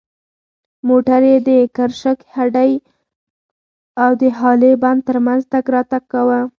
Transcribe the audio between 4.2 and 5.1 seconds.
د هالې بند